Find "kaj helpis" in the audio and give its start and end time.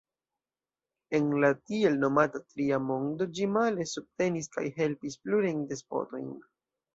4.57-5.19